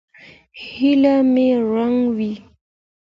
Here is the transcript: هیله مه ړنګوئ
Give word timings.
هیله 0.67 1.15
مه 1.33 1.47
ړنګوئ 1.71 2.31